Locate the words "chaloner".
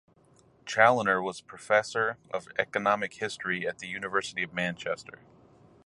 0.65-1.21